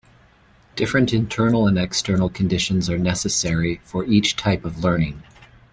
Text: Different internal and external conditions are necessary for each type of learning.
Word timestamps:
Different 0.75 1.13
internal 1.13 1.67
and 1.67 1.77
external 1.77 2.27
conditions 2.27 2.89
are 2.89 2.97
necessary 2.97 3.79
for 3.83 4.03
each 4.05 4.35
type 4.35 4.65
of 4.65 4.83
learning. 4.83 5.21